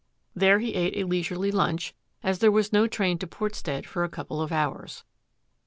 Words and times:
There 0.33 0.57
he 0.57 0.73
ate 0.73 0.97
a 0.97 1.05
leisurely 1.07 1.51
lunch, 1.51 1.93
as 2.23 2.39
there 2.39 2.49
was 2.51 2.73
no 2.73 2.87
train 2.87 3.19
to 3.19 3.27
Portstead 3.27 3.85
for 3.85 4.03
a 4.03 4.09
couple 4.09 4.41
of 4.41 4.51
hours. 4.51 5.03